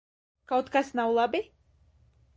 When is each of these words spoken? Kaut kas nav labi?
Kaut 0.51 0.71
kas 0.77 0.89
nav 1.01 1.13
labi? 1.19 1.45